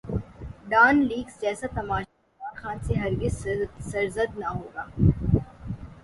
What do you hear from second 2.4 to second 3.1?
خان سے